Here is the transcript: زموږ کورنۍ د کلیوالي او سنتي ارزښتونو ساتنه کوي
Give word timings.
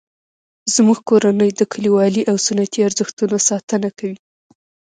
زموږ 0.75 0.99
کورنۍ 1.09 1.51
د 1.55 1.61
کلیوالي 1.73 2.23
او 2.31 2.35
سنتي 2.47 2.79
ارزښتونو 2.87 3.37
ساتنه 3.49 3.89
کوي 3.97 4.17